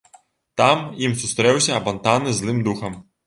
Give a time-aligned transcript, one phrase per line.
[0.61, 2.99] Там ім сустрэўся апантаны злым духам.